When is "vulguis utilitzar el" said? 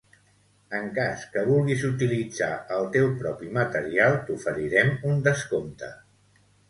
1.49-2.89